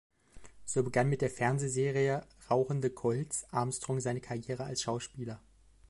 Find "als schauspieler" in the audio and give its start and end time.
4.63-5.39